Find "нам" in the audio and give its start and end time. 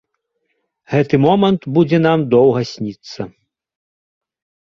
2.07-2.19